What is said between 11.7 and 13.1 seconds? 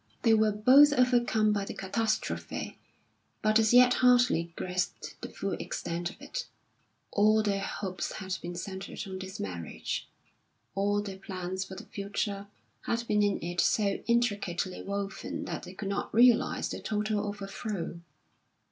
the future had